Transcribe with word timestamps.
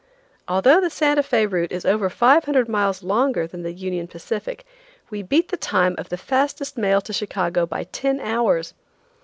Although 0.47 0.81
the 0.81 0.89
Sante 0.89 1.21
Fe 1.21 1.45
route 1.45 1.71
is 1.71 1.85
over 1.85 2.09
500 2.09 2.67
miles 2.67 3.03
longer 3.03 3.45
than 3.45 3.61
the 3.61 3.71
Union 3.71 4.07
Pacific, 4.07 4.65
we 5.11 5.21
beat 5.21 5.49
the 5.49 5.57
time 5.57 5.93
of 5.99 6.09
the 6.09 6.17
fastest 6.17 6.75
mail 6.75 7.01
to 7.01 7.13
Chicago 7.13 7.67
by 7.67 7.83
ten 7.83 8.19
hours. 8.19 8.73